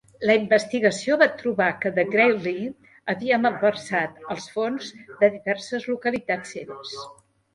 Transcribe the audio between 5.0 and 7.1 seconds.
de diverses localitats seves.